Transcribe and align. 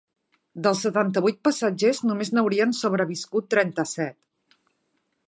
Dels 0.67 0.79
setanta-vuit 0.85 1.37
passatgers 1.49 2.01
només 2.11 2.33
n’haurien 2.37 2.73
sobreviscut 2.79 3.51
trenta-set. 3.55 4.61